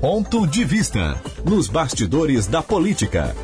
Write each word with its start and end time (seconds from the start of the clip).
Ponto 0.00 0.46
de 0.46 0.64
Vista, 0.64 1.20
nos 1.44 1.68
bastidores 1.68 2.46
da 2.46 2.62
política. 2.62 3.34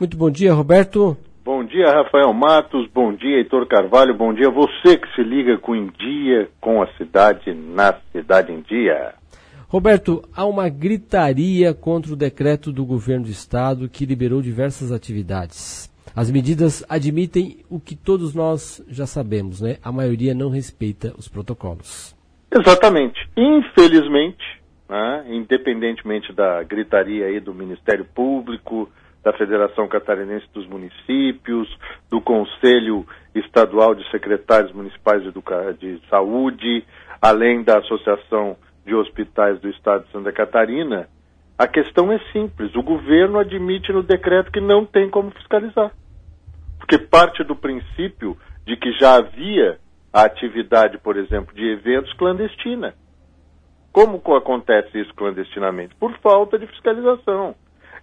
Muito 0.00 0.16
bom 0.16 0.30
dia, 0.30 0.54
Roberto. 0.54 1.18
Bom 1.44 1.62
dia, 1.62 1.84
Rafael 1.92 2.32
Matos. 2.32 2.88
Bom 2.94 3.12
dia, 3.12 3.36
Heitor 3.36 3.66
Carvalho. 3.66 4.16
Bom 4.16 4.32
dia, 4.32 4.48
você 4.50 4.96
que 4.96 5.06
se 5.14 5.22
liga 5.22 5.58
com 5.58 5.76
Em 5.76 5.88
Dia, 5.88 6.48
com 6.62 6.80
a 6.80 6.86
cidade, 6.96 7.52
na 7.52 7.94
Cidade 8.10 8.52
em 8.52 8.62
Dia. 8.62 9.12
Roberto, 9.68 10.24
há 10.34 10.46
uma 10.46 10.70
gritaria 10.70 11.74
contra 11.74 12.14
o 12.14 12.16
decreto 12.16 12.72
do 12.72 12.86
governo 12.86 13.26
do 13.26 13.30
estado 13.30 13.86
que 13.86 14.06
liberou 14.06 14.40
diversas 14.40 14.90
atividades. 14.90 15.90
As 16.16 16.30
medidas 16.30 16.82
admitem 16.88 17.58
o 17.68 17.78
que 17.78 17.94
todos 17.94 18.34
nós 18.34 18.82
já 18.88 19.04
sabemos, 19.04 19.60
né? 19.60 19.76
A 19.84 19.92
maioria 19.92 20.32
não 20.32 20.48
respeita 20.48 21.12
os 21.18 21.28
protocolos. 21.28 22.14
Exatamente. 22.54 23.18
Infelizmente, 23.36 24.44
né, 24.88 25.24
independentemente 25.28 26.32
da 26.32 26.62
gritaria 26.62 27.26
aí 27.26 27.40
do 27.40 27.52
Ministério 27.52 28.04
Público, 28.04 28.88
da 29.24 29.32
Federação 29.32 29.88
Catarinense 29.88 30.46
dos 30.52 30.66
Municípios, 30.66 31.68
do 32.10 32.20
Conselho 32.20 33.06
Estadual 33.34 33.94
de 33.94 34.08
Secretários 34.10 34.72
Municipais 34.72 35.22
de, 35.22 35.28
Educa 35.28 35.74
de 35.80 36.00
Saúde, 36.10 36.84
além 37.20 37.62
da 37.64 37.78
Associação 37.78 38.56
de 38.84 38.94
Hospitais 38.94 39.58
do 39.60 39.68
Estado 39.70 40.04
de 40.04 40.12
Santa 40.12 40.30
Catarina, 40.30 41.08
a 41.56 41.66
questão 41.66 42.12
é 42.12 42.18
simples. 42.32 42.74
O 42.76 42.82
governo 42.82 43.38
admite 43.38 43.92
no 43.92 44.02
decreto 44.02 44.52
que 44.52 44.60
não 44.60 44.84
tem 44.84 45.08
como 45.08 45.30
fiscalizar. 45.30 45.90
Porque 46.78 46.98
parte 46.98 47.42
do 47.42 47.56
princípio 47.56 48.36
de 48.66 48.76
que 48.76 48.92
já 48.92 49.16
havia 49.16 49.78
a 50.14 50.22
atividade, 50.26 50.96
por 50.98 51.16
exemplo, 51.16 51.52
de 51.52 51.68
eventos 51.72 52.12
clandestina. 52.12 52.94
Como 53.90 54.22
acontece 54.36 55.00
isso 55.00 55.12
clandestinamente? 55.14 55.92
Por 55.96 56.16
falta 56.18 56.56
de 56.56 56.68
fiscalização. 56.68 57.56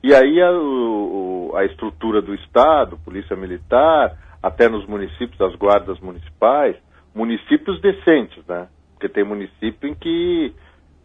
E 0.03 0.13
aí 0.13 0.41
a, 0.41 0.51
o, 0.51 1.53
a 1.55 1.63
estrutura 1.63 2.21
do 2.21 2.35
Estado, 2.35 2.97
Polícia 3.05 3.35
Militar, 3.37 4.17
até 4.43 4.67
nos 4.67 4.85
municípios, 4.85 5.39
as 5.39 5.55
guardas 5.55 6.01
municipais, 6.01 6.75
municípios 7.15 7.79
decentes, 7.79 8.45
né? 8.45 8.67
Porque 8.93 9.07
tem 9.07 9.23
município 9.23 9.89
em 9.89 9.95
que 9.95 10.53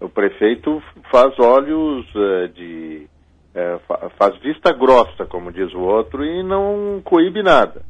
o 0.00 0.08
prefeito 0.08 0.82
faz 1.10 1.38
olhos 1.38 2.04
uh, 2.16 2.48
de. 2.48 3.06
Uh, 3.54 4.10
faz 4.18 4.36
vista 4.38 4.72
grossa, 4.72 5.24
como 5.24 5.52
diz 5.52 5.72
o 5.72 5.80
outro, 5.80 6.24
e 6.24 6.42
não 6.42 7.00
coíbe 7.04 7.44
nada. 7.44 7.82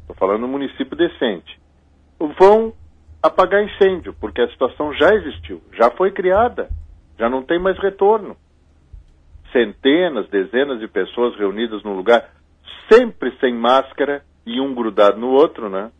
Estou 0.00 0.16
falando 0.16 0.44
um 0.44 0.48
município 0.48 0.96
decente. 0.96 1.62
Vão 2.38 2.72
apagar 3.22 3.62
incêndio, 3.62 4.14
porque 4.20 4.40
a 4.40 4.48
situação 4.48 4.92
já 4.94 5.14
existiu, 5.14 5.62
já 5.72 5.90
foi 5.90 6.10
criada, 6.10 6.68
já 7.18 7.28
não 7.28 7.42
tem 7.42 7.58
mais 7.58 7.78
retorno 7.78 8.36
centenas, 9.54 10.28
dezenas 10.28 10.80
de 10.80 10.88
pessoas 10.88 11.36
reunidas 11.36 11.82
num 11.84 11.94
lugar, 11.94 12.28
sempre 12.92 13.32
sem 13.38 13.54
máscara 13.54 14.22
e 14.44 14.60
um 14.60 14.74
grudado 14.74 15.18
no 15.18 15.28
outro, 15.28 15.70
né? 15.70 15.92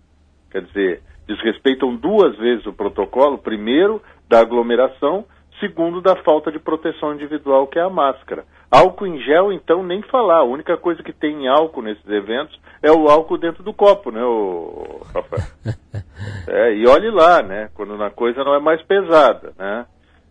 Quer 0.51 0.63
dizer, 0.63 1.03
desrespeitam 1.27 1.95
duas 1.95 2.37
vezes 2.37 2.67
o 2.67 2.73
protocolo, 2.73 3.39
primeiro 3.39 4.03
da 4.29 4.41
aglomeração, 4.41 5.25
segundo 5.61 6.01
da 6.01 6.17
falta 6.17 6.51
de 6.51 6.59
proteção 6.59 7.15
individual, 7.15 7.67
que 7.67 7.79
é 7.79 7.83
a 7.83 7.91
máscara. 7.91 8.45
Álcool 8.71 9.07
em 9.07 9.21
gel, 9.21 9.53
então, 9.53 9.83
nem 9.83 10.03
falar. 10.03 10.39
A 10.39 10.45
única 10.45 10.77
coisa 10.77 11.03
que 11.03 11.13
tem 11.13 11.45
em 11.45 11.49
álcool 11.49 11.83
nesses 11.83 12.07
eventos 12.09 12.59
é 12.83 12.91
o 12.91 13.09
álcool 13.09 13.39
dentro 13.39 13.63
do 13.63 13.73
copo, 13.73 14.11
né, 14.11 14.23
o 14.23 15.01
Rafael? 15.15 15.43
É, 16.47 16.75
e 16.75 16.87
olhe 16.87 17.11
lá, 17.11 17.43
né, 17.43 17.69
quando 17.75 18.03
a 18.03 18.11
coisa 18.11 18.43
não 18.45 18.55
é 18.55 18.61
mais 18.61 18.81
pesada, 18.83 19.53
né? 19.59 19.87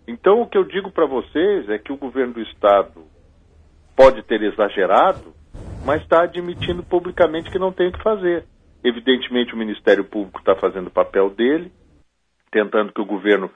Então, 0.08 0.42
o 0.42 0.48
que 0.48 0.58
eu 0.58 0.64
digo 0.64 0.92
para 0.92 1.06
vocês 1.06 1.70
é 1.70 1.78
que 1.78 1.92
o 1.92 1.98
governo 1.98 2.34
do 2.34 2.42
Estado 2.42 3.04
pode 3.96 4.24
ter 4.24 4.42
exagerado, 4.42 5.34
mas 5.86 6.02
está 6.02 6.24
admitindo 6.24 6.84
publicamente 6.84 7.52
que 7.52 7.60
não 7.60 7.72
tem 7.72 7.90
o 7.90 7.92
que 7.92 8.02
fazer. 8.02 8.46
Evidentemente, 8.84 9.54
o 9.54 9.58
Ministério 9.58 10.04
Público 10.04 10.40
está 10.40 10.56
fazendo 10.56 10.88
o 10.88 10.92
papel 10.92 11.30
dele, 11.30 11.72
tentando 12.52 12.92
que 12.92 13.02
o 13.02 13.06
governo 13.06 13.50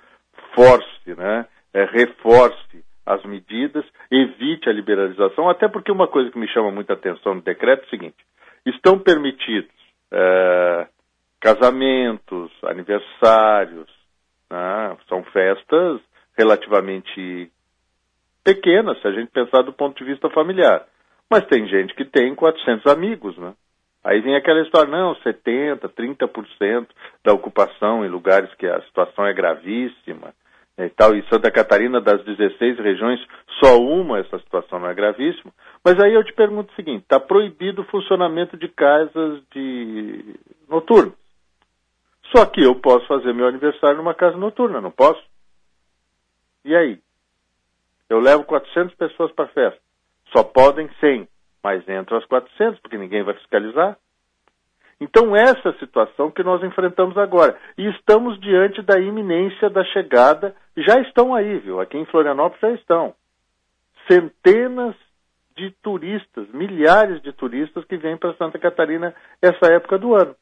force, 0.53 1.16
né, 1.17 1.45
é, 1.73 1.85
reforce 1.85 2.85
as 3.05 3.23
medidas, 3.23 3.85
evite 4.11 4.69
a 4.69 4.73
liberalização, 4.73 5.50
até 5.50 5.67
porque 5.67 5.91
uma 5.91 6.07
coisa 6.07 6.29
que 6.29 6.38
me 6.38 6.47
chama 6.50 6.72
muita 6.72 6.94
atenção 6.94 7.35
no 7.35 7.41
decreto 7.41 7.83
é 7.83 7.88
o 7.88 7.89
seguinte: 7.89 8.17
estão 8.66 9.00
permitidos 9.00 9.72
é, 10.11 10.88
casamentos, 11.39 12.51
aniversários, 12.63 13.88
né, 14.51 14.97
são 15.07 15.23
festas 15.25 16.01
relativamente 16.38 17.50
pequena, 18.44 18.95
se 18.95 19.07
a 19.07 19.11
gente 19.11 19.31
pensar 19.31 19.61
do 19.61 19.73
ponto 19.73 19.97
de 19.97 20.09
vista 20.09 20.29
familiar. 20.29 20.85
Mas 21.29 21.45
tem 21.47 21.67
gente 21.67 21.94
que 21.94 22.06
tem 22.06 22.33
400 22.33 22.85
amigos, 22.88 23.38
né? 23.38 23.53
Aí 24.03 24.22
vem 24.22 24.35
aquela 24.35 24.61
história, 24.61 24.89
não, 24.89 25.16
70%, 25.16 25.79
30% 25.79 26.88
da 27.25 27.33
ocupação 27.33 28.06
em 28.06 28.07
lugares 28.07 28.53
que 28.56 28.66
a 28.66 28.81
situação 28.83 29.25
é 29.25 29.33
gravíssima 29.33 30.33
e 30.85 30.89
tal. 30.89 31.15
E 31.15 31.27
Santa 31.29 31.49
Catarina, 31.49 31.99
das 31.99 32.23
16 32.23 32.77
regiões, 32.79 33.19
só 33.59 33.79
uma 33.79 34.19
essa 34.19 34.38
situação 34.39 34.79
não 34.79 34.89
é 34.89 34.93
gravíssima. 34.93 35.51
Mas 35.83 35.99
aí 35.99 36.13
eu 36.13 36.23
te 36.23 36.33
pergunto 36.33 36.71
o 36.71 36.75
seguinte, 36.75 37.03
está 37.03 37.19
proibido 37.19 37.81
o 37.81 37.85
funcionamento 37.85 38.55
de 38.57 38.67
casas 38.67 39.41
de 39.51 40.35
noturnas. 40.69 41.13
Só 42.35 42.45
que 42.45 42.61
eu 42.61 42.75
posso 42.75 43.07
fazer 43.07 43.33
meu 43.33 43.47
aniversário 43.47 43.97
numa 43.97 44.13
casa 44.13 44.38
noturna, 44.38 44.81
não 44.81 44.91
posso? 44.91 45.21
E 46.65 46.75
aí? 46.75 46.99
Eu 48.09 48.19
levo 48.19 48.44
400 48.44 48.95
pessoas 48.95 49.31
para 49.31 49.45
a 49.45 49.49
festa. 49.49 49.79
Só 50.35 50.44
podem 50.44 50.89
100, 50.99 51.27
mas 51.63 51.88
entram 51.88 52.17
as 52.17 52.25
400, 52.25 52.79
porque 52.81 52.97
ninguém 52.97 53.23
vai 53.23 53.33
fiscalizar. 53.35 53.97
Então, 54.99 55.35
essa 55.35 55.69
é 55.69 55.73
situação 55.73 56.31
que 56.31 56.43
nós 56.43 56.63
enfrentamos 56.63 57.17
agora. 57.17 57.57
E 57.77 57.87
estamos 57.89 58.39
diante 58.39 58.81
da 58.81 58.99
iminência 58.99 59.69
da 59.69 59.83
chegada. 59.85 60.55
Já 60.75 60.99
estão 61.01 61.35
aí, 61.35 61.59
viu? 61.59 61.79
Aqui 61.79 61.97
em 61.97 62.05
Florianópolis 62.05 62.59
já 62.61 62.71
estão. 62.71 63.13
Centenas 64.07 64.95
de 65.55 65.71
turistas, 65.83 66.47
milhares 66.51 67.21
de 67.21 67.31
turistas 67.31 67.83
que 67.85 67.97
vêm 67.97 68.17
para 68.17 68.33
Santa 68.35 68.57
Catarina 68.57 69.13
essa 69.41 69.71
época 69.71 69.97
do 69.97 70.15
ano. 70.15 70.35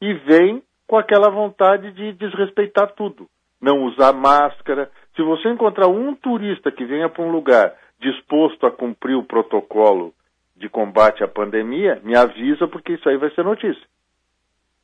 E 0.00 0.12
vêm 0.14 0.62
com 0.86 0.96
aquela 0.96 1.30
vontade 1.30 1.92
de 1.92 2.12
desrespeitar 2.12 2.92
tudo. 2.94 3.28
Não 3.60 3.84
usar 3.84 4.12
máscara, 4.12 4.90
se 5.16 5.22
você 5.22 5.48
encontrar 5.48 5.88
um 5.88 6.14
turista 6.14 6.70
que 6.70 6.84
venha 6.84 7.08
para 7.08 7.24
um 7.24 7.30
lugar 7.30 7.74
disposto 8.00 8.66
a 8.66 8.70
cumprir 8.70 9.16
o 9.16 9.24
protocolo 9.24 10.14
de 10.58 10.68
combate 10.68 11.22
à 11.22 11.28
pandemia, 11.28 12.00
me 12.02 12.16
avisa 12.16 12.66
porque 12.66 12.94
isso 12.94 13.08
aí 13.08 13.16
vai 13.16 13.30
ser 13.30 13.44
notícia. 13.44 13.82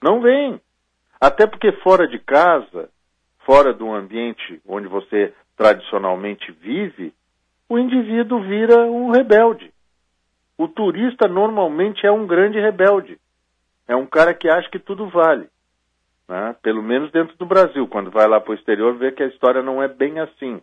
Não 0.02 0.20
vem. 0.20 0.60
Até 1.20 1.46
porque 1.46 1.72
fora 1.82 2.06
de 2.06 2.18
casa, 2.18 2.88
fora 3.44 3.72
do 3.72 3.92
ambiente 3.92 4.60
onde 4.66 4.88
você 4.88 5.32
tradicionalmente 5.56 6.52
vive, 6.52 7.12
o 7.68 7.78
indivíduo 7.78 8.40
vira 8.42 8.84
um 8.86 9.10
rebelde. 9.10 9.72
O 10.56 10.68
turista 10.68 11.26
normalmente 11.26 12.06
é 12.06 12.12
um 12.12 12.26
grande 12.26 12.60
rebelde. 12.60 13.18
É 13.88 13.96
um 13.96 14.06
cara 14.06 14.32
que 14.32 14.48
acha 14.48 14.70
que 14.70 14.78
tudo 14.78 15.08
vale 15.08 15.48
né? 16.28 16.56
pelo 16.62 16.82
menos 16.82 17.10
dentro 17.10 17.36
do 17.36 17.46
Brasil. 17.46 17.86
Quando 17.88 18.10
vai 18.10 18.26
lá 18.26 18.40
para 18.40 18.52
o 18.52 18.54
exterior, 18.54 18.96
vê 18.96 19.12
que 19.12 19.22
a 19.22 19.28
história 19.28 19.62
não 19.62 19.82
é 19.82 19.88
bem 19.88 20.18
assim. 20.20 20.60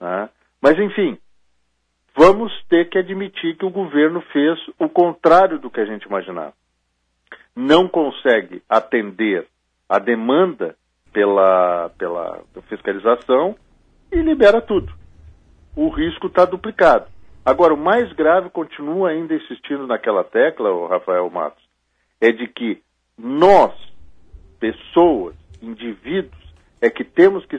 Né? 0.00 0.28
Mas, 0.60 0.78
enfim, 0.78 1.18
vamos 2.16 2.50
ter 2.68 2.88
que 2.88 2.98
admitir 2.98 3.56
que 3.56 3.66
o 3.66 3.70
governo 3.70 4.22
fez 4.32 4.58
o 4.78 4.88
contrário 4.88 5.58
do 5.58 5.70
que 5.70 5.80
a 5.80 5.84
gente 5.84 6.04
imaginava. 6.04 6.54
Não 7.54 7.86
consegue 7.86 8.62
atender 8.68 9.46
a 9.88 9.98
demanda 9.98 10.74
pela, 11.12 11.90
pela 11.98 12.42
fiscalização 12.68 13.54
e 14.10 14.16
libera 14.16 14.60
tudo. 14.60 14.92
O 15.76 15.88
risco 15.88 16.26
está 16.26 16.44
duplicado. 16.44 17.06
Agora, 17.44 17.74
o 17.74 17.78
mais 17.78 18.12
grave 18.14 18.50
continua 18.50 19.10
ainda 19.10 19.34
insistindo 19.34 19.86
naquela 19.86 20.24
tecla, 20.24 20.70
o 20.70 20.86
Rafael 20.86 21.30
Matos, 21.30 21.62
é 22.20 22.32
de 22.32 22.48
que 22.48 22.82
nós, 23.16 23.72
pessoas, 24.58 25.34
indivíduos, 25.62 26.34
é 26.80 26.90
que 26.90 27.04
temos 27.04 27.46
que 27.46 27.56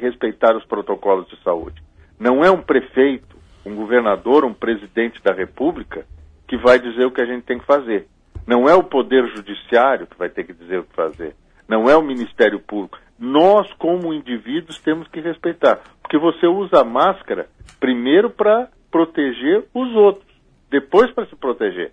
respeitar 0.00 0.56
os 0.56 0.64
protocolos 0.64 1.28
de 1.28 1.40
saúde. 1.42 1.80
Não 2.18 2.44
é 2.44 2.50
um 2.50 2.60
prefeito, 2.60 3.37
um 3.64 3.74
governador, 3.74 4.44
um 4.44 4.54
presidente 4.54 5.22
da 5.22 5.32
República 5.32 6.06
que 6.46 6.56
vai 6.56 6.78
dizer 6.78 7.06
o 7.06 7.10
que 7.10 7.20
a 7.20 7.26
gente 7.26 7.44
tem 7.44 7.58
que 7.58 7.66
fazer. 7.66 8.06
Não 8.46 8.68
é 8.68 8.74
o 8.74 8.82
Poder 8.82 9.26
Judiciário 9.36 10.06
que 10.06 10.18
vai 10.18 10.30
ter 10.30 10.44
que 10.44 10.54
dizer 10.54 10.78
o 10.78 10.84
que 10.84 10.94
fazer. 10.94 11.34
Não 11.68 11.84
é 11.84 11.96
o 11.96 12.02
Ministério 12.02 12.58
Público. 12.60 12.98
Nós, 13.18 13.70
como 13.74 14.14
indivíduos, 14.14 14.80
temos 14.80 15.06
que 15.08 15.20
respeitar. 15.20 15.80
Porque 16.00 16.16
você 16.16 16.46
usa 16.46 16.80
a 16.80 16.84
máscara 16.84 17.48
primeiro 17.78 18.30
para 18.30 18.68
proteger 18.90 19.66
os 19.74 19.94
outros, 19.94 20.26
depois 20.70 21.10
para 21.12 21.26
se 21.26 21.36
proteger. 21.36 21.92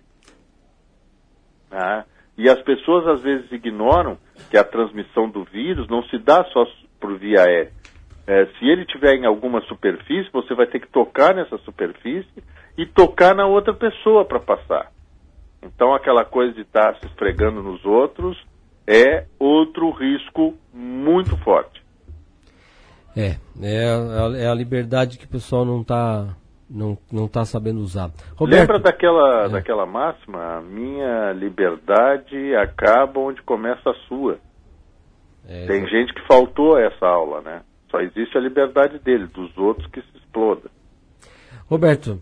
Ah, 1.70 2.04
e 2.38 2.48
as 2.48 2.60
pessoas 2.62 3.06
às 3.06 3.22
vezes 3.22 3.50
ignoram 3.52 4.16
que 4.50 4.56
a 4.56 4.64
transmissão 4.64 5.28
do 5.28 5.44
vírus 5.44 5.88
não 5.88 6.02
se 6.04 6.18
dá 6.18 6.44
só 6.44 6.64
por 7.00 7.18
via 7.18 7.42
aérea. 7.42 7.72
É, 8.26 8.46
se 8.58 8.66
ele 8.66 8.84
tiver 8.84 9.14
em 9.14 9.24
alguma 9.24 9.60
superfície, 9.62 10.28
você 10.32 10.54
vai 10.54 10.66
ter 10.66 10.80
que 10.80 10.88
tocar 10.88 11.34
nessa 11.34 11.56
superfície 11.58 12.42
e 12.76 12.84
tocar 12.84 13.34
na 13.34 13.46
outra 13.46 13.72
pessoa 13.72 14.24
para 14.24 14.40
passar. 14.40 14.90
Então, 15.62 15.94
aquela 15.94 16.24
coisa 16.24 16.52
de 16.52 16.62
estar 16.62 16.92
tá 16.92 17.00
se 17.00 17.06
esfregando 17.06 17.62
nos 17.62 17.84
outros 17.84 18.36
é 18.86 19.26
outro 19.38 19.90
risco 19.90 20.54
muito 20.72 21.36
forte. 21.38 21.82
É, 23.16 23.36
é 23.62 23.88
a, 23.88 24.38
é 24.38 24.46
a 24.48 24.54
liberdade 24.54 25.18
que 25.18 25.24
o 25.24 25.28
pessoal 25.28 25.64
não 25.64 25.80
está 25.80 26.36
não, 26.68 26.98
não 27.10 27.28
tá 27.28 27.44
sabendo 27.44 27.80
usar. 27.80 28.10
Roberto, 28.36 28.60
Lembra 28.60 28.78
daquela, 28.78 29.44
é. 29.44 29.48
daquela 29.48 29.86
máxima? 29.86 30.58
A 30.58 30.60
minha 30.60 31.32
liberdade 31.32 32.54
acaba 32.56 33.20
onde 33.20 33.40
começa 33.42 33.90
a 33.90 33.94
sua. 34.08 34.38
É, 35.48 35.66
Tem 35.66 35.86
gente 35.88 36.12
que 36.12 36.26
faltou 36.26 36.76
a 36.76 36.82
essa 36.82 37.06
aula, 37.06 37.40
né? 37.40 37.62
Só 37.90 38.00
existe 38.00 38.36
a 38.36 38.40
liberdade 38.40 38.98
dele, 38.98 39.26
dos 39.26 39.56
outros 39.56 39.86
que 39.90 40.00
se 40.00 40.18
exploda. 40.18 40.70
Roberto, 41.68 42.20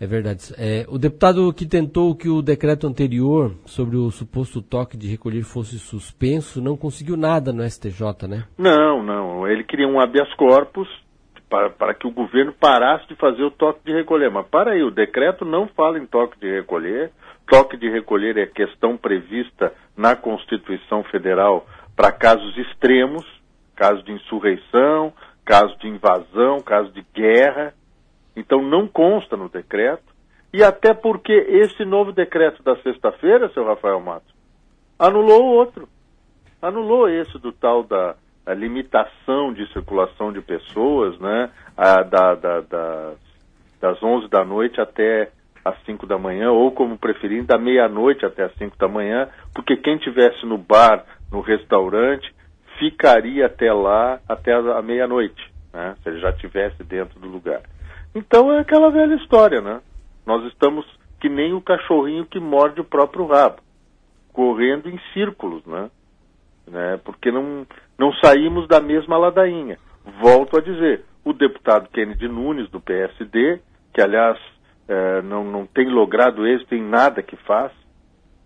é 0.00 0.06
verdade. 0.06 0.52
É, 0.58 0.84
o 0.88 0.98
deputado 0.98 1.52
que 1.52 1.66
tentou 1.66 2.14
que 2.16 2.28
o 2.28 2.42
decreto 2.42 2.86
anterior 2.86 3.52
sobre 3.64 3.96
o 3.96 4.10
suposto 4.10 4.60
toque 4.60 4.96
de 4.96 5.08
recolher 5.08 5.42
fosse 5.42 5.78
suspenso 5.78 6.60
não 6.60 6.76
conseguiu 6.76 7.16
nada 7.16 7.52
no 7.52 7.68
STJ, 7.68 8.28
né? 8.28 8.44
Não, 8.58 9.02
não. 9.02 9.46
Ele 9.46 9.62
queria 9.64 9.86
um 9.86 10.00
habeas 10.00 10.32
corpus 10.34 10.88
para, 11.48 11.70
para 11.70 11.94
que 11.94 12.06
o 12.06 12.10
governo 12.10 12.52
parasse 12.52 13.06
de 13.06 13.14
fazer 13.14 13.44
o 13.44 13.50
toque 13.50 13.80
de 13.84 13.92
recolher. 13.92 14.30
Mas 14.30 14.46
para 14.48 14.72
aí, 14.72 14.82
o 14.82 14.90
decreto 14.90 15.44
não 15.44 15.68
fala 15.68 15.98
em 15.98 16.06
toque 16.06 16.38
de 16.40 16.50
recolher. 16.50 17.12
Toque 17.46 17.76
de 17.76 17.88
recolher 17.88 18.36
é 18.36 18.46
questão 18.46 18.96
prevista 18.96 19.72
na 19.96 20.16
Constituição 20.16 21.04
Federal 21.04 21.66
para 21.94 22.10
casos 22.10 22.56
extremos, 22.58 23.24
casos 23.74 24.04
de 24.04 24.12
insurreição, 24.12 25.12
casos 25.44 25.76
de 25.78 25.88
invasão, 25.88 26.60
casos 26.60 26.92
de 26.92 27.04
guerra. 27.14 27.74
Então 28.36 28.62
não 28.62 28.88
consta 28.88 29.36
no 29.36 29.48
decreto. 29.48 30.14
E 30.52 30.62
até 30.62 30.94
porque 30.94 31.32
esse 31.32 31.84
novo 31.84 32.12
decreto 32.12 32.62
da 32.62 32.76
sexta-feira, 32.76 33.50
seu 33.52 33.64
Rafael 33.64 34.00
Matos, 34.00 34.32
anulou 34.98 35.42
o 35.42 35.54
outro. 35.54 35.88
Anulou 36.62 37.08
esse 37.08 37.38
do 37.38 37.52
tal 37.52 37.82
da 37.82 38.14
limitação 38.54 39.52
de 39.52 39.70
circulação 39.72 40.32
de 40.32 40.40
pessoas, 40.40 41.18
né? 41.18 41.50
A, 41.76 42.02
da, 42.02 42.34
da, 42.34 42.60
da, 42.60 43.12
das 43.80 44.02
11 44.02 44.28
da 44.28 44.44
noite 44.44 44.80
até 44.80 45.30
às 45.64 45.76
5 45.84 46.06
da 46.06 46.18
manhã, 46.18 46.52
ou 46.52 46.70
como 46.70 46.98
preferir, 46.98 47.42
da 47.44 47.56
meia-noite 47.56 48.24
até 48.26 48.44
às 48.44 48.54
5 48.54 48.76
da 48.76 48.86
manhã, 48.86 49.28
porque 49.54 49.76
quem 49.76 49.96
tivesse 49.96 50.44
no 50.44 50.58
bar, 50.58 51.04
no 51.32 51.40
restaurante, 51.40 52.32
ficaria 52.78 53.46
até 53.46 53.72
lá 53.72 54.20
até 54.28 54.52
a 54.52 54.82
meia-noite, 54.82 55.42
né? 55.72 55.96
Se 56.02 56.08
ele 56.08 56.20
já 56.20 56.30
estivesse 56.30 56.82
dentro 56.84 57.18
do 57.18 57.28
lugar. 57.28 57.62
Então 58.14 58.52
é 58.52 58.60
aquela 58.60 58.90
velha 58.90 59.14
história, 59.14 59.60
né? 59.60 59.80
Nós 60.26 60.44
estamos 60.52 60.86
que 61.20 61.28
nem 61.28 61.52
o 61.52 61.60
cachorrinho 61.60 62.26
que 62.26 62.38
morde 62.38 62.80
o 62.80 62.84
próprio 62.84 63.26
rabo, 63.26 63.56
correndo 64.32 64.88
em 64.88 65.00
círculos, 65.12 65.64
né? 65.64 65.90
né? 66.66 67.00
Porque 67.04 67.30
não, 67.30 67.66
não 67.98 68.12
saímos 68.14 68.68
da 68.68 68.80
mesma 68.80 69.16
ladainha. 69.16 69.78
Volto 70.20 70.58
a 70.58 70.60
dizer, 70.60 71.04
o 71.24 71.32
deputado 71.32 71.88
Kennedy 71.88 72.28
Nunes, 72.28 72.68
do 72.68 72.80
PSD, 72.80 73.60
que 73.92 74.02
aliás 74.02 74.38
eh, 74.86 75.22
não, 75.22 75.44
não 75.44 75.66
tem 75.66 75.88
logrado 75.88 76.46
êxito 76.46 76.74
em 76.74 76.82
nada 76.82 77.22
que 77.22 77.36
faz, 77.36 77.72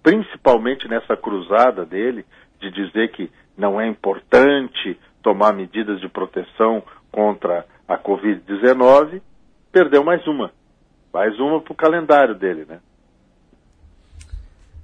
principalmente 0.03 0.87
nessa 0.87 1.17
cruzada 1.17 1.85
dele 1.85 2.25
de 2.61 2.71
dizer 2.71 3.11
que 3.11 3.31
não 3.59 3.81
é 3.81 3.89
importante 3.89 4.97
tomar 5.21 5.53
medidas 5.53 6.01
de 6.01 6.09
proteção 6.09 6.83
contra 7.11 7.67
a 7.89 7.99
Covid-19, 7.99 9.21
perdeu 9.73 10.05
mais 10.05 10.25
uma. 10.27 10.53
Mais 11.13 11.39
uma 11.41 11.61
para 11.61 11.73
o 11.73 11.77
calendário 11.77 12.35
dele, 12.37 12.65
né? 12.65 12.79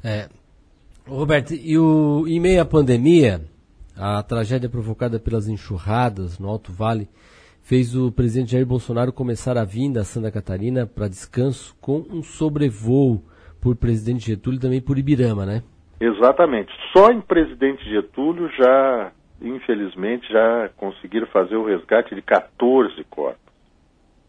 É. 0.03 0.29
Roberto, 1.07 1.55
e 1.55 1.79
o, 1.79 2.27
em 2.27 2.41
meio 2.41 2.61
à 2.61 2.65
pandemia, 2.65 3.43
a 3.97 4.23
tragédia 4.23 4.69
provocada 4.69 5.21
pelas 5.21 5.49
enxurradas 5.49 6.39
no 6.39 6.49
Alto 6.49 6.73
Vale 6.73 7.09
fez 7.63 7.95
o 7.95 8.11
presidente 8.11 8.53
Jair 8.53 8.67
Bolsonaro 8.67 9.13
começar 9.13 9.57
a 9.57 9.65
vinda 9.65 10.01
a 10.01 10.05
Santa 10.05 10.31
Catarina 10.31 10.87
para 10.87 11.09
descanso 11.09 11.77
com 11.81 12.05
um 12.11 12.23
sobrevoo 12.23 13.23
por 13.61 13.77
presidente 13.77 14.27
Getúlio 14.27 14.59
e 14.59 14.61
também 14.61 14.81
por 14.81 14.99
Ibirama, 14.99 15.47
né? 15.47 15.63
Exatamente. 16.01 16.73
Só 16.93 17.11
em 17.11 17.21
presidente 17.21 17.89
Getúlio 17.89 18.49
já, 18.51 19.13
infelizmente, 19.41 20.31
já 20.31 20.69
conseguiram 20.77 21.27
fazer 21.29 21.57
o 21.57 21.65
resgate 21.65 22.15
de 22.15 22.23
14 22.23 23.03
corpos. 23.05 23.41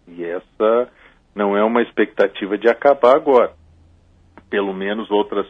E 0.07 0.23
essa 0.23 0.89
não 1.33 1.57
é 1.57 1.63
uma 1.63 1.81
expectativa 1.81 2.57
de 2.57 2.69
acabar 2.69 3.15
agora. 3.15 3.53
Pelo 4.49 4.73
menos 4.73 5.09
outras 5.09 5.47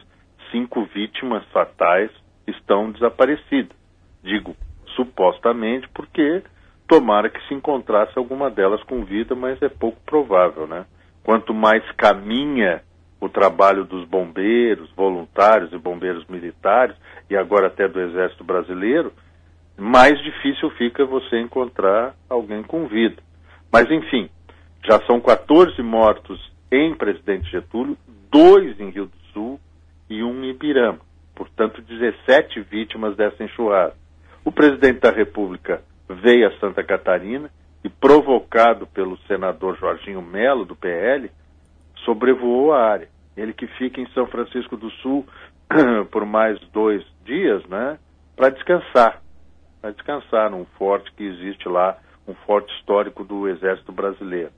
cinco 0.51 0.85
vítimas 0.85 1.43
fatais 1.51 2.09
estão 2.47 2.91
desaparecidas. 2.91 3.75
Digo 4.23 4.55
supostamente 4.95 5.87
porque 5.89 6.43
tomara 6.87 7.29
que 7.29 7.45
se 7.47 7.53
encontrasse 7.53 8.17
alguma 8.17 8.49
delas 8.49 8.81
com 8.83 9.03
vida, 9.03 9.35
mas 9.35 9.61
é 9.61 9.69
pouco 9.69 9.99
provável, 10.05 10.65
né? 10.65 10.85
Quanto 11.23 11.53
mais 11.53 11.83
caminha 11.93 12.81
o 13.25 13.29
trabalho 13.29 13.83
dos 13.83 14.07
bombeiros, 14.07 14.89
voluntários 14.95 15.71
e 15.73 15.77
bombeiros 15.77 16.25
militares, 16.27 16.95
e 17.29 17.35
agora 17.35 17.67
até 17.67 17.87
do 17.87 17.99
Exército 17.99 18.43
Brasileiro, 18.43 19.11
mais 19.77 20.17
difícil 20.23 20.69
fica 20.71 21.05
você 21.05 21.39
encontrar 21.39 22.15
alguém 22.29 22.63
com 22.63 22.87
vida. 22.87 23.21
Mas, 23.71 23.89
enfim, 23.89 24.29
já 24.85 25.01
são 25.05 25.19
14 25.19 25.81
mortos 25.81 26.39
em 26.71 26.93
Presidente 26.93 27.49
Getúlio, 27.51 27.97
dois 28.31 28.79
em 28.79 28.89
Rio 28.89 29.07
do 29.07 29.17
Sul 29.33 29.59
e 30.09 30.23
um 30.23 30.43
em 30.43 30.51
Ibirama. 30.51 30.99
Portanto, 31.33 31.81
17 31.81 32.61
vítimas 32.61 33.15
dessa 33.17 33.43
enxurrada. 33.43 33.95
O 34.43 34.51
presidente 34.51 34.99
da 34.99 35.11
República 35.11 35.81
veio 36.07 36.47
a 36.47 36.59
Santa 36.59 36.83
Catarina 36.83 37.49
e, 37.83 37.89
provocado 37.89 38.87
pelo 38.87 39.17
senador 39.27 39.77
Jorginho 39.77 40.21
Melo, 40.21 40.63
do 40.63 40.75
PL, 40.75 41.29
sobrevoou 42.05 42.71
a 42.71 42.81
área. 42.81 43.14
Ele 43.35 43.53
que 43.53 43.67
fica 43.67 43.99
em 43.99 44.07
São 44.11 44.27
Francisco 44.27 44.77
do 44.77 44.89
Sul 44.91 45.25
por 46.11 46.25
mais 46.25 46.59
dois 46.71 47.05
dias, 47.23 47.65
né, 47.67 47.97
para 48.35 48.49
descansar. 48.49 49.21
Para 49.81 49.91
descansar 49.91 50.49
num 50.49 50.65
forte 50.77 51.11
que 51.13 51.23
existe 51.23 51.67
lá, 51.67 51.97
um 52.27 52.33
forte 52.33 52.73
histórico 52.77 53.23
do 53.23 53.47
Exército 53.47 53.91
Brasileiro. 53.91 54.51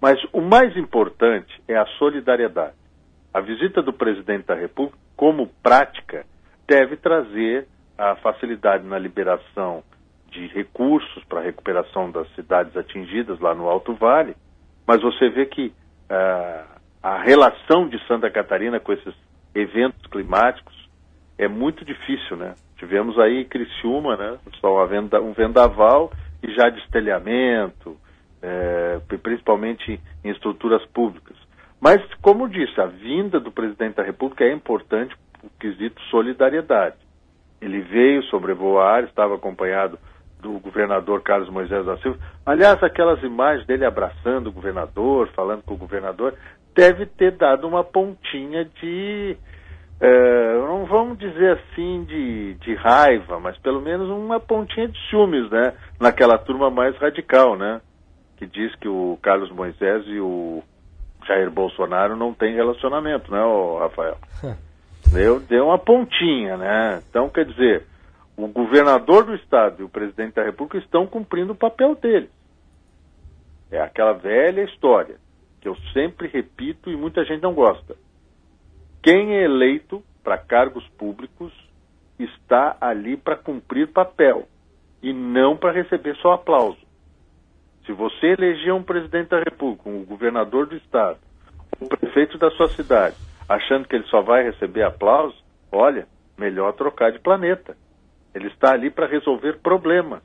Mas 0.00 0.18
o 0.32 0.40
mais 0.40 0.76
importante 0.76 1.52
é 1.68 1.76
a 1.76 1.86
solidariedade. 1.98 2.74
A 3.32 3.40
visita 3.40 3.82
do 3.82 3.92
presidente 3.92 4.46
da 4.46 4.54
República, 4.54 4.98
como 5.16 5.48
prática, 5.62 6.24
deve 6.66 6.96
trazer 6.96 7.68
a 7.98 8.16
facilidade 8.16 8.86
na 8.86 8.98
liberação 8.98 9.82
de 10.30 10.46
recursos 10.46 11.22
para 11.24 11.40
a 11.40 11.42
recuperação 11.42 12.10
das 12.10 12.28
cidades 12.34 12.76
atingidas 12.76 13.38
lá 13.40 13.54
no 13.54 13.68
Alto 13.68 13.94
Vale, 13.94 14.36
mas 14.86 15.02
você 15.02 15.28
vê 15.28 15.46
que 15.46 15.66
uh, 15.66 16.79
a 17.02 17.18
relação 17.22 17.88
de 17.88 17.98
Santa 18.06 18.30
Catarina 18.30 18.78
com 18.78 18.92
esses 18.92 19.14
eventos 19.54 20.06
climáticos 20.10 20.74
é 21.38 21.48
muito 21.48 21.84
difícil, 21.84 22.36
né? 22.36 22.54
Tivemos 22.76 23.18
aí 23.18 23.44
Criciúma, 23.46 24.16
né? 24.16 24.38
Só 24.60 24.84
um 24.84 25.32
vendaval 25.32 26.12
e 26.42 26.52
já 26.54 26.68
destelhamento, 26.68 27.96
é, 28.42 29.00
principalmente 29.22 30.00
em 30.22 30.30
estruturas 30.30 30.84
públicas. 30.86 31.36
Mas, 31.80 32.02
como 32.20 32.48
disse, 32.48 32.78
a 32.80 32.86
vinda 32.86 33.40
do 33.40 33.50
presidente 33.50 33.96
da 33.96 34.02
República 34.02 34.44
é 34.44 34.52
importante 34.52 35.16
por 35.40 35.50
quesito 35.58 36.00
solidariedade. 36.10 36.96
Ele 37.60 37.80
veio 37.80 38.22
sobrevoar, 38.24 39.04
estava 39.04 39.34
acompanhado 39.34 39.98
do 40.40 40.58
governador 40.58 41.22
Carlos 41.22 41.48
Moisés 41.48 41.84
da 41.84 41.96
Silva. 41.98 42.18
Aliás, 42.44 42.82
aquelas 42.82 43.22
imagens 43.22 43.66
dele 43.66 43.84
abraçando 43.84 44.48
o 44.48 44.52
governador, 44.52 45.28
falando 45.34 45.62
com 45.62 45.74
o 45.74 45.78
governador, 45.78 46.34
deve 46.74 47.06
ter 47.06 47.32
dado 47.32 47.66
uma 47.66 47.84
pontinha 47.84 48.64
de. 48.80 49.36
É, 50.00 50.54
não 50.66 50.86
vamos 50.86 51.18
dizer 51.18 51.58
assim 51.58 52.04
de, 52.04 52.54
de 52.54 52.74
raiva, 52.74 53.38
mas 53.38 53.58
pelo 53.58 53.82
menos 53.82 54.08
uma 54.08 54.40
pontinha 54.40 54.88
de 54.88 54.98
ciúmes, 55.08 55.50
né? 55.50 55.74
Naquela 56.00 56.38
turma 56.38 56.70
mais 56.70 56.96
radical, 56.96 57.56
né? 57.56 57.80
que 58.40 58.46
diz 58.46 58.74
que 58.76 58.88
o 58.88 59.18
Carlos 59.20 59.52
Moisés 59.52 60.02
e 60.06 60.18
o 60.18 60.62
Jair 61.28 61.50
Bolsonaro 61.50 62.16
não 62.16 62.32
têm 62.32 62.54
relacionamento, 62.54 63.30
né, 63.30 63.38
Rafael? 63.78 64.16
Deu, 65.12 65.40
deu 65.40 65.66
uma 65.66 65.78
pontinha, 65.78 66.56
né? 66.56 67.02
Então, 67.08 67.28
quer 67.28 67.44
dizer, 67.44 67.84
o 68.44 68.52
governador 68.52 69.24
do 69.24 69.34
estado 69.34 69.80
e 69.80 69.84
o 69.84 69.88
presidente 69.88 70.34
da 70.34 70.44
república 70.44 70.78
estão 70.78 71.06
cumprindo 71.06 71.52
o 71.52 71.56
papel 71.56 71.94
deles. 71.94 72.30
É 73.70 73.80
aquela 73.80 74.12
velha 74.12 74.62
história 74.62 75.16
que 75.60 75.68
eu 75.68 75.76
sempre 75.92 76.28
repito 76.28 76.90
e 76.90 76.96
muita 76.96 77.24
gente 77.24 77.42
não 77.42 77.54
gosta. 77.54 77.96
Quem 79.02 79.36
é 79.36 79.44
eleito 79.44 80.02
para 80.22 80.38
cargos 80.38 80.86
públicos 80.98 81.52
está 82.18 82.76
ali 82.80 83.16
para 83.16 83.36
cumprir 83.36 83.88
papel 83.88 84.46
e 85.02 85.12
não 85.12 85.56
para 85.56 85.72
receber 85.72 86.16
só 86.16 86.32
aplauso. 86.32 86.78
Se 87.86 87.92
você 87.92 88.34
eleger 88.38 88.74
um 88.74 88.82
presidente 88.82 89.30
da 89.30 89.38
República, 89.38 89.88
um 89.88 90.04
governador 90.04 90.66
do 90.66 90.76
estado, 90.76 91.18
um 91.80 91.88
prefeito 91.88 92.36
da 92.38 92.50
sua 92.50 92.68
cidade, 92.68 93.16
achando 93.48 93.88
que 93.88 93.96
ele 93.96 94.04
só 94.04 94.20
vai 94.20 94.44
receber 94.44 94.82
aplauso, 94.82 95.36
olha, 95.72 96.06
melhor 96.36 96.72
trocar 96.74 97.10
de 97.10 97.18
planeta. 97.18 97.76
Ele 98.34 98.48
está 98.48 98.72
ali 98.72 98.90
para 98.90 99.06
resolver 99.06 99.58
problemas. 99.60 100.22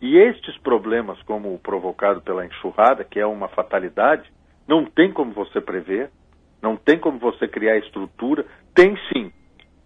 E 0.00 0.16
estes 0.16 0.56
problemas, 0.58 1.20
como 1.22 1.54
o 1.54 1.58
provocado 1.58 2.20
pela 2.20 2.44
enxurrada, 2.44 3.04
que 3.04 3.18
é 3.18 3.26
uma 3.26 3.48
fatalidade, 3.48 4.30
não 4.68 4.84
tem 4.84 5.12
como 5.12 5.32
você 5.32 5.60
prever, 5.60 6.10
não 6.62 6.76
tem 6.76 6.98
como 6.98 7.18
você 7.18 7.46
criar 7.48 7.78
estrutura. 7.78 8.44
Tem 8.74 8.96
sim. 9.12 9.32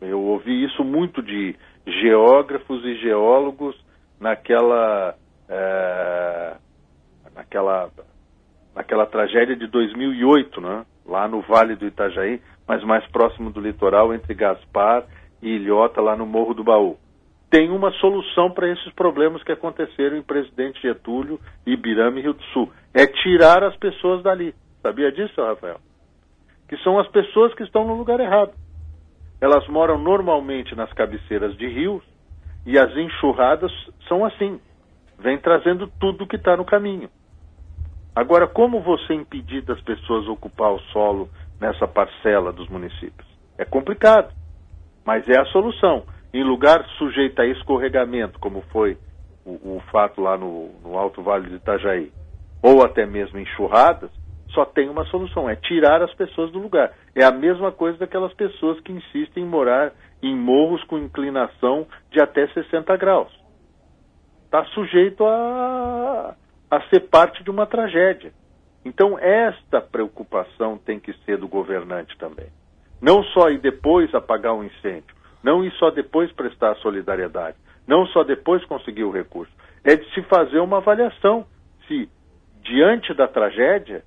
Eu 0.01 0.21
ouvi 0.21 0.65
isso 0.65 0.83
muito 0.83 1.23
de 1.23 1.55
geógrafos 1.87 2.85
e 2.85 2.97
geólogos 2.97 3.77
naquela, 4.19 5.15
é, 5.49 6.57
naquela, 7.35 7.91
naquela 8.75 9.07
tragédia 9.07 9.57
de 9.57 9.67
2008, 9.67 10.61
né? 10.61 10.85
lá 11.07 11.29
no 11.29 11.41
Vale 11.43 11.75
do 11.75 11.87
Itajaí, 11.87 12.41
mas 12.67 12.83
mais 12.85 13.07
próximo 13.11 13.51
do 13.51 13.61
litoral, 13.61 14.15
entre 14.15 14.33
Gaspar 14.35 15.05
e 15.43 15.51
Ilhota, 15.51 16.01
lá 16.01 16.17
no 16.17 16.25
Morro 16.25 16.55
do 16.55 16.65
Baú 16.65 16.97
tem 17.51 17.69
uma 17.69 17.91
solução 17.95 18.49
para 18.53 18.69
esses 18.69 18.93
problemas 18.93 19.43
que 19.43 19.51
aconteceram 19.51 20.17
em 20.17 20.23
Presidente 20.23 20.81
Getúlio, 20.81 21.41
Ibirama 21.67 22.21
e 22.21 22.23
Rio 22.23 22.33
do 22.33 22.43
Sul. 22.53 22.71
É 22.95 23.07
tirar 23.07 23.65
as 23.65 23.77
pessoas 23.77 24.23
dali. 24.23 24.55
Sabia 24.81 25.11
disso, 25.11 25.43
Rafael? 25.43 25.81
Que 26.69 26.77
são 26.79 26.99
as 26.99 27.09
pessoas 27.09 27.53
que 27.55 27.65
estão 27.65 27.85
no 27.85 27.97
lugar 27.97 28.21
errado. 28.21 28.53
Elas 29.41 29.67
moram 29.67 29.99
normalmente 29.99 30.77
nas 30.77 30.93
cabeceiras 30.93 31.57
de 31.57 31.67
rios 31.67 32.05
e 32.65 32.79
as 32.79 32.97
enxurradas 32.97 33.73
são 34.07 34.25
assim. 34.25 34.61
Vem 35.19 35.37
trazendo 35.37 35.89
tudo 35.99 36.27
que 36.27 36.37
está 36.37 36.57
no 36.57 36.65
caminho. 36.65 37.11
Agora, 38.15 38.47
como 38.47 38.81
você 38.81 39.15
impedir 39.15 39.63
das 39.63 39.81
pessoas 39.81 40.29
ocupar 40.29 40.73
o 40.73 40.81
solo 40.93 41.29
nessa 41.61 41.89
parcela 41.89 42.53
dos 42.53 42.69
municípios? 42.69 43.29
É 43.59 43.65
complicado, 43.65 44.33
mas 45.05 45.29
é 45.29 45.41
a 45.41 45.45
solução 45.47 46.05
em 46.33 46.45
lugar 46.45 46.85
sujeito 46.99 47.41
a 47.41 47.47
escorregamento, 47.47 48.39
como 48.39 48.63
foi 48.73 48.97
o, 49.45 49.77
o 49.77 49.83
fato 49.91 50.21
lá 50.21 50.37
no, 50.37 50.71
no, 50.83 50.97
Alto 50.97 51.23
Vale 51.23 51.49
de 51.49 51.57
Itajaí, 51.57 52.13
ou 52.63 52.85
até 52.85 53.07
mesmo 53.07 53.39
enxurradas, 53.39 54.11
só 54.51 54.65
tem 54.65 54.89
uma 54.89 55.05
solução, 55.07 55.49
é 55.49 55.57
tirar 55.57 56.03
as 56.03 56.13
pessoas 56.15 56.51
do 56.51 56.59
lugar. 56.59 56.93
É 57.15 57.25
a 57.25 57.31
mesma 57.31 57.71
coisa 57.71 57.99
daquelas 57.99 58.33
pessoas 58.35 58.81
que 58.81 58.93
insistem 58.93 59.45
em 59.45 59.47
morar 59.47 59.93
em 60.23 60.37
morros 60.37 60.83
com 60.85 60.99
inclinação 60.99 61.87
de 62.11 62.21
até 62.21 62.47
60 62.49 62.97
graus. 62.97 63.33
Está 64.45 64.65
sujeito 64.67 65.25
a, 65.25 66.35
a 66.71 66.81
ser 66.89 67.09
parte 67.09 67.45
de 67.45 67.51
uma 67.51 67.67
tragédia. 67.67 68.33
Então, 68.85 69.19
esta 69.19 69.81
preocupação 69.81 70.79
tem 70.79 70.99
que 70.99 71.13
ser 71.25 71.37
do 71.37 71.47
governante 71.47 72.17
também. 72.19 72.49
Não 73.01 73.23
só 73.25 73.51
ir 73.51 73.59
depois 73.59 74.13
apagar 74.15 74.55
um 74.55 74.65
incêndio, 74.65 75.15
não 75.43 75.65
ir 75.65 75.73
só 75.73 75.91
depois 75.91 76.31
prestar 76.33 76.75
solidariedade, 76.77 77.57
não 77.87 78.07
só 78.07 78.23
depois 78.23 78.65
conseguir 78.65 79.05
o 79.05 79.11
recurso. 79.11 79.53
É 79.85 79.97
de 79.97 80.09
se 80.13 80.23
fazer 80.23 80.61
uma 80.61 80.79
avaliação 80.79 81.47
se, 81.87 82.09
diante 82.63 83.15
da 83.15 83.27
tragédia, 83.27 84.03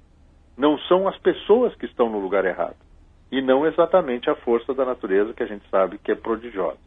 não 0.58 0.78
são 0.80 1.08
as 1.08 1.18
pessoas 1.18 1.76
que 1.76 1.86
estão 1.86 2.10
no 2.10 2.20
lugar 2.20 2.46
errado 2.46 2.78
e 3.32 3.42
não 3.42 3.66
exatamente 3.66 4.30
a 4.30 4.36
força 4.36 4.76
da 4.76 4.86
natureza 4.86 5.34
que 5.34 5.42
a 5.42 5.48
gente 5.48 5.68
sabe 5.70 5.98
que 5.98 6.12
é 6.12 6.16
prodigiosa. 6.16 6.78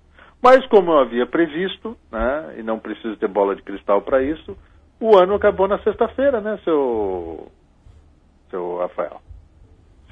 Mas 0.40 0.64
como 0.66 0.92
eu 0.92 0.98
havia 0.98 1.26
previsto, 1.26 1.96
né, 2.10 2.54
e 2.58 2.62
não 2.62 2.78
preciso 2.78 3.16
ter 3.16 3.26
bola 3.26 3.56
de 3.56 3.62
cristal 3.62 4.00
para 4.02 4.22
isso, 4.22 4.56
o 5.00 5.16
ano 5.18 5.34
acabou 5.34 5.66
na 5.66 5.78
sexta-feira, 5.80 6.40
né, 6.40 6.56
seu, 6.62 7.50
seu 8.48 8.78
Rafael? 8.78 9.20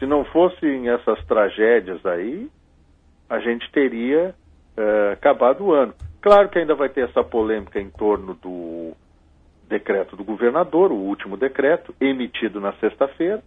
Se 0.00 0.06
não 0.06 0.24
fossem 0.24 0.88
essas 0.88 1.24
tragédias 1.26 2.04
aí, 2.04 2.50
a 3.28 3.38
gente 3.38 3.70
teria 3.72 4.34
uh, 4.76 5.12
acabado 5.12 5.64
o 5.64 5.72
ano. 5.72 5.94
Claro 6.20 6.48
que 6.48 6.58
ainda 6.58 6.74
vai 6.74 6.88
ter 6.88 7.08
essa 7.08 7.22
polêmica 7.22 7.80
em 7.80 7.90
torno 7.90 8.34
do 8.34 8.92
decreto 9.68 10.16
do 10.16 10.24
governador, 10.24 10.92
o 10.92 10.96
último 10.96 11.36
decreto, 11.36 11.94
emitido 12.00 12.60
na 12.60 12.72
sexta-feira, 12.74 13.42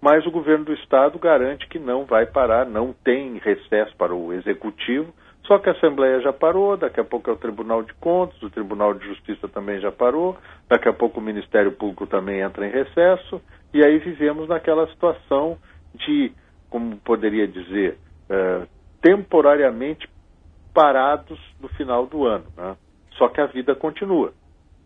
mas 0.00 0.26
o 0.26 0.30
governo 0.30 0.64
do 0.64 0.74
estado 0.74 1.18
garante 1.18 1.68
que 1.68 1.78
não 1.78 2.04
vai 2.04 2.26
parar, 2.26 2.66
não 2.66 2.92
tem 2.92 3.38
recesso 3.38 3.96
para 3.96 4.14
o 4.14 4.32
executivo, 4.32 5.12
só 5.44 5.58
que 5.58 5.68
a 5.68 5.72
Assembleia 5.72 6.20
já 6.20 6.32
parou, 6.32 6.76
daqui 6.76 7.00
a 7.00 7.04
pouco 7.04 7.30
é 7.30 7.32
o 7.32 7.36
Tribunal 7.36 7.82
de 7.82 7.92
Contas, 7.94 8.40
o 8.42 8.50
Tribunal 8.50 8.94
de 8.94 9.06
Justiça 9.06 9.48
também 9.48 9.80
já 9.80 9.90
parou, 9.90 10.36
daqui 10.68 10.88
a 10.88 10.92
pouco 10.92 11.20
o 11.20 11.22
Ministério 11.22 11.72
Público 11.72 12.06
também 12.06 12.40
entra 12.40 12.66
em 12.66 12.70
recesso, 12.70 13.40
e 13.72 13.84
aí 13.84 13.98
vivemos 13.98 14.48
naquela 14.48 14.86
situação 14.88 15.58
de, 15.94 16.32
como 16.70 16.96
poderia 16.98 17.46
dizer, 17.46 17.98
uh, 18.30 18.66
temporariamente 19.02 20.08
parados 20.72 21.38
no 21.60 21.68
final 21.68 22.06
do 22.06 22.24
ano. 22.24 22.46
Né? 22.56 22.76
Só 23.18 23.28
que 23.28 23.40
a 23.40 23.46
vida 23.46 23.74
continua. 23.74 24.32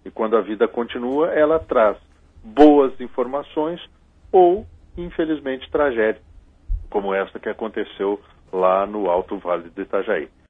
E 0.05 0.11
quando 0.11 0.37
a 0.37 0.41
vida 0.41 0.67
continua, 0.67 1.29
ela 1.29 1.59
traz 1.59 1.97
boas 2.43 2.99
informações 3.01 3.81
ou, 4.33 4.67
infelizmente, 4.97 5.71
tragédia, 5.71 6.23
como 6.91 7.15
essa 7.15 7.39
que 7.39 7.49
aconteceu 7.49 8.21
lá 8.53 8.87
no 8.87 9.11
Alto 9.11 9.37
Vale 9.39 9.69
do 9.71 9.83
Itajaí. 9.83 10.29